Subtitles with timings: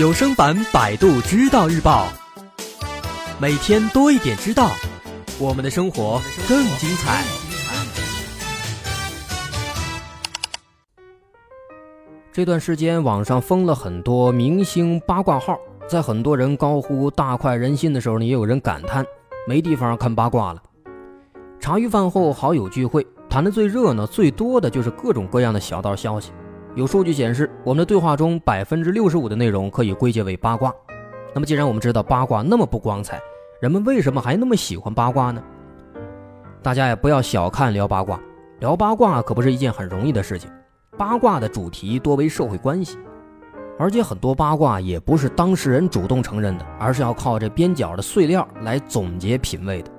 [0.00, 2.06] 有声版《百度知道日报》，
[3.38, 4.70] 每天多一点知道，
[5.38, 6.18] 我们的生活
[6.48, 7.22] 更精彩。
[12.32, 19.04] 这段时间，网上封了很多明星八卦号，在很多人高呼大快人心的时候呢，也有人感叹
[19.46, 20.62] 没地方看八卦了。
[21.60, 26.32] 茶余饭后，好友聚会，谈的最热闹、最多的就是各种各样的小道消息。
[26.76, 30.72] 有数据显示，我们的对话中百分之六十五的内容可以归结为八卦。
[31.34, 33.20] 那么，既然我们知道八卦那么不光彩，
[33.60, 35.42] 人们为什么还那么喜欢八卦呢？
[36.62, 38.20] 大家也不要小看聊八卦，
[38.60, 40.48] 聊八卦可不是一件很容易的事情。
[40.96, 42.98] 八卦的主题多为社会关系，
[43.76, 49.90] 而且很多八卦也不是当事人主动承认的，而是要靠这边角的碎料来总结品味的。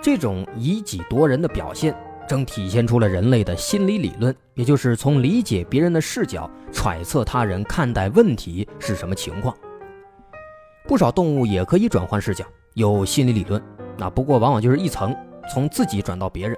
[0.00, 1.96] 这种以己度人的表现。
[2.26, 9.56] 正体现出了人类的心理理论，也就是从理解别人的视角揣测他人看待问题是什么情况。
[10.86, 13.62] 不少动物也可以转换视角，有心理理论，
[13.96, 15.14] 那不过往往就是一层，
[15.52, 16.56] 从自己转到别人。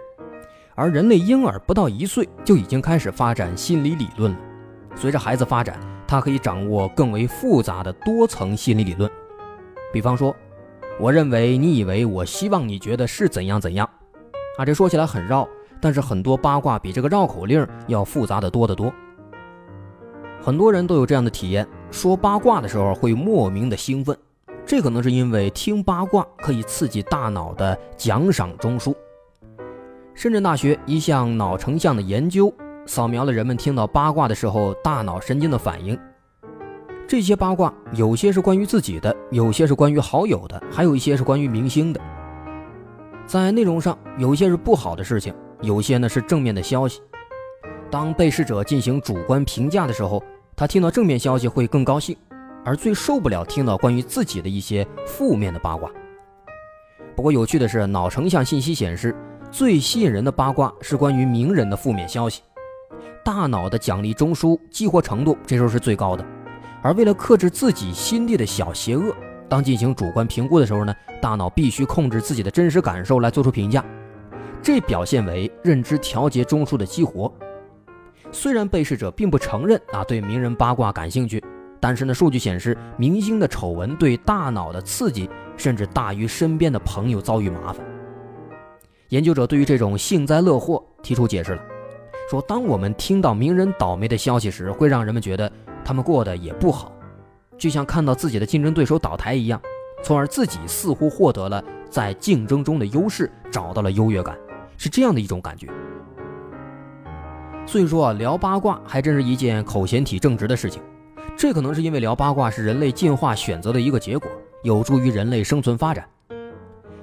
[0.74, 4.38] 而人类婴儿不到一岁就已经开始发展心理理论了。
[4.94, 9.10] 随着孩子发展，他可以掌握更为复杂的多层心理理论。
[9.92, 10.34] 比方说，
[11.00, 13.88] 我认为你以为，我希望你觉得是怎样怎样，
[14.56, 15.48] 啊，这说起来很绕。
[15.80, 18.92] 但是很多八卦比这个绕口令要复杂的多得多。
[20.40, 24.16] 很多人都有这样的体验：说八卦的时候会莫名的兴奋，
[24.64, 28.94] 这可能是因为听八卦可以刺激大脑的奖赏中枢。
[30.14, 32.52] 深圳大学一项脑成像的研究
[32.86, 35.98] 扫描了人们听到八卦的时候大脑神经的反应。
[37.06, 42.00] 这些八卦有些是关于自己的，有些是关于好友的，还有一些是关于明星的。
[43.26, 45.34] 在内容上，有一些是不好的事情。
[45.60, 47.00] 有些呢是正面的消息，
[47.90, 50.22] 当被试者进行主观评价的时候，
[50.54, 52.16] 他听到正面消息会更高兴，
[52.64, 55.90] 而最受不了听到关于自己的一些负面的八卦。
[57.16, 59.14] 不过有趣的是，脑成像信息显示，
[59.50, 62.42] 最吸引人的八卦是关于名人的负面消息，
[63.24, 66.24] 大脑的奖励中枢激活程度这时候是最高的。
[66.80, 69.12] 而为了克制自己心地的小邪恶，
[69.48, 73.84] 当进行主观评估的时候呢，大脑必须控制自己的真实感受来做出评价。
[74.62, 77.32] 这表现为认知调节中枢的激活。
[78.30, 81.42] 虽然被试者并不承认啊对名人八卦感兴趣，
[81.80, 87.84] 但是呢，数据显示明星的丑闻对大脑的刺激甚至大于身边的朋友遭遇麻烦。
[89.08, 91.62] 研究者对于这种幸灾乐祸提出解释了，
[92.30, 95.50] 说当我们听到名人倒霉的消息时，会让人们觉得
[95.82, 96.92] 他们过得也不好，
[97.56, 99.58] 就像看到自己的竞争对手倒台一样，
[100.02, 104.36] 从而自己似乎获得了在竞争中的优势，找到了优越感。
[104.78, 105.66] 是这样的一种感觉，
[107.66, 110.80] 所以说啊，聊八卦还真是一件口嫌体正直的事情。
[111.36, 114.30] 这可能是因为聊八卦是人类进化选择的一个结果，
[114.62, 116.08] 有助于人类生存发展。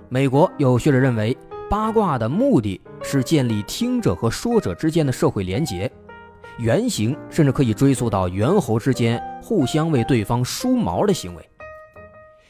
[0.08, 1.38] 美国有学者认为，
[1.70, 5.92] 八卦的目的是建立听者和说者之间的社会连结，
[6.58, 11.50] 原型甚至可以追溯到猿猴之间互相为对方梳毛的行为。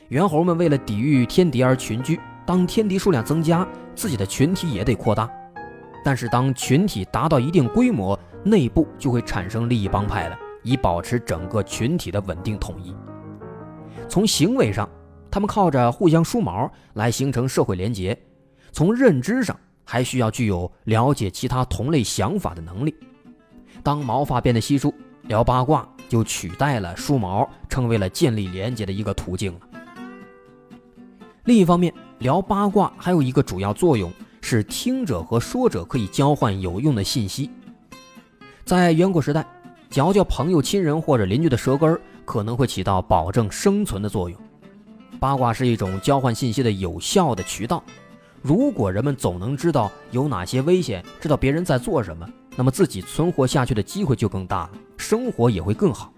[0.10, 2.20] 猿猴们为了抵御天敌而群居。
[2.46, 5.30] 当天敌数量增加，自己的群体也得扩大。
[6.04, 12.96] 但是当群体达到一定规模，内部就会产生利益帮派了，以保持整个群体的稳定统一。
[14.08, 14.88] 从行为上，
[15.32, 18.16] 他们靠着互相梳毛来形成社会连结；
[18.72, 22.96] 从认知上，还需要具有了解其他同类想法的能力。
[23.82, 29.60] 当毛发变得稀疏，聊八卦就取代了梳毛，成为了建立连结的一个途径了。
[31.46, 34.12] 另一方面，聊八卦还有一个主要作用
[34.42, 37.50] 是，听者和说者可以交换有用的信息。
[38.64, 39.46] 在远古时代，
[39.90, 44.40] 嚼嚼朋友、亲人或者邻居的舌根儿可能会起到保证生存的作用。
[45.20, 47.84] 八卦是一种交换信息的有效的渠道。
[48.42, 56.14] 如果人们总能知道有哪些危险，知道别人在做什么，那么自己存活下去的机会就更大了，生活也会更好。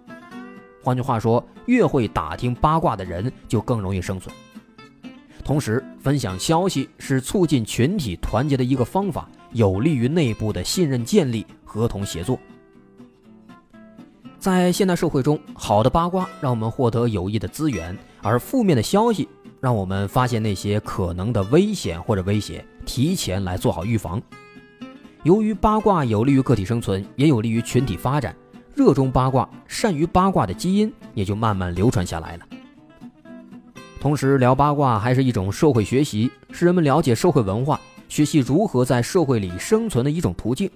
[0.84, 4.36] 换句话说，越会打听八卦的人，就更容易生存。
[5.48, 12.38] 同时，分享消息是促进群体团结的一个方法，有利于内部的信任建立、合同协作。
[14.38, 19.26] 在现代社会中，好的八卦让我们获得有益的资源，而负面的消息
[19.62, 24.22] 让我们发现那些可能的危险或者威胁，提前来做好预防。
[25.24, 28.36] 由于八卦有利于个体生存，也有利于群体发展，
[28.76, 32.46] 热衷八卦、善于八卦的基因也就慢慢流传下来了。
[34.07, 37.77] 同时，聊八卦还是一种社会学习，是人们了解社会文化、
[38.07, 40.71] 学习如何在社会里生存的一种途径。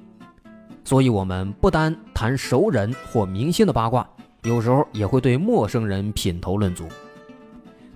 [0.84, 4.06] 所以，我们不单谈熟人或明星的八卦，
[4.44, 6.90] 有时候也会对陌生人品头论足。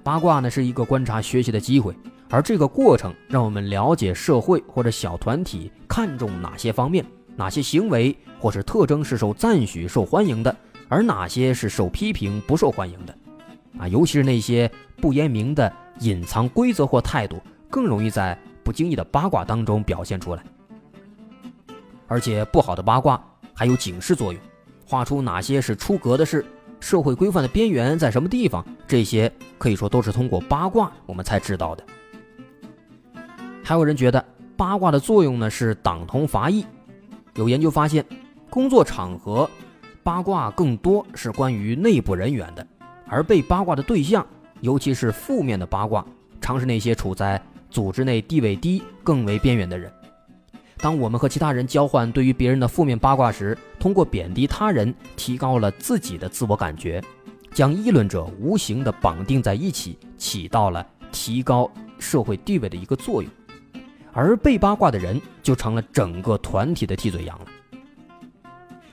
[0.03, 1.93] 八卦呢是一个观察学习的机会，
[2.29, 7.05] 而这个过程让我们了解社会或者小团体看重哪些方面，
[7.35, 10.55] 哪些行为或是特征是受赞许、受欢迎的，
[10.87, 13.13] 而哪些是受批评、不受欢迎的。
[13.77, 20.43] 啊，尤其是那些不言明的隐藏规则或态度，更容易在不经意的八卦当中表现出来。
[22.07, 23.21] 而且不好的八卦
[23.53, 24.41] 还有警示作用，
[24.85, 26.45] 画出哪些是出格的事。
[26.81, 28.63] 社会规范的边缘在什么地方？
[28.85, 31.83] 这些可以说都是通过八卦我们才知道的。
[33.63, 34.23] 还有人觉得
[34.55, 36.63] 八卦的作用呢是党同伐异。
[37.35, 38.05] 有研究发现，
[38.49, 39.49] 工作场合
[40.03, 42.67] 八卦更多是关于内部人员的，
[43.15, 44.27] 而被八卦的对象，
[44.59, 46.05] 尤其是负面的八卦，
[46.41, 49.89] 常是那些处在组织内地位低、更为边缘的人。
[50.79, 57.01] 当我们和其他人交换对于别人的负面八卦时，通过贬低他人，提高了自己的自我感觉，
[57.53, 63.31] 将议论者无形的绑定在一起，起到了提高社会地位的一个作用，
[64.11, 67.45] 而被八卦的人就成了整个团体的替罪羊了。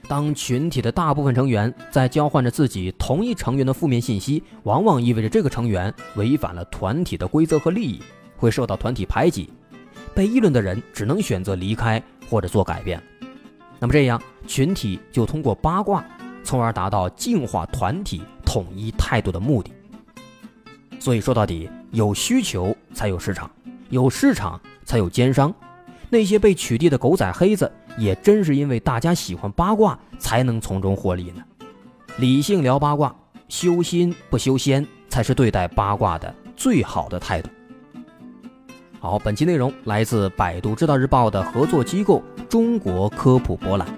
[0.08, 8.02] 当群体的大部分成员在交换着自己同一成员的负面信息，往往意味着这个成员违反了团体的规则和利益，
[8.36, 9.48] 会受到团体排挤。
[10.14, 13.02] 被议论的人只能选择离开或者做改变，
[13.78, 16.04] 那么这样群体就通过八卦，
[16.44, 19.72] 从而达到净化团体、统一态度的目的。
[20.98, 23.50] 所以说到底，有需求才有市场，
[23.88, 25.54] 有市场才有奸商。
[26.12, 31.42] 那些被取缔的狗仔黑子，也真是因为大家喜欢八卦，才能从中获利呢。
[32.18, 33.16] 理性聊八卦，
[33.48, 37.48] 修心不修仙，才是对待八卦的最好的态度。
[39.00, 43.88] 好，本期内容来自百度知道日报的合作机构中国科普博览。